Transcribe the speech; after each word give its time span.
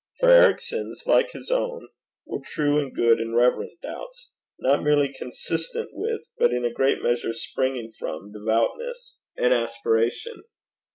For 0.19 0.29
Ericson's, 0.29 1.03
like 1.05 1.29
his 1.33 1.51
own, 1.51 1.87
were 2.25 2.41
true 2.43 2.79
and 2.79 2.91
good 2.91 3.19
and 3.19 3.35
reverent 3.35 3.73
doubts, 3.83 4.31
not 4.57 4.81
merely 4.81 5.13
consistent 5.13 5.91
with 5.93 6.21
but 6.39 6.51
in 6.51 6.65
a 6.65 6.73
great 6.73 7.03
measure 7.03 7.33
springing 7.33 7.91
from 7.91 8.31
devoutness 8.31 9.19
and 9.37 9.53
aspiration. 9.53 10.41